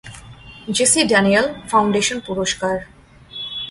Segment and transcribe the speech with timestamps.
[0.71, 2.75] JC Daniel foundation পুরস্কার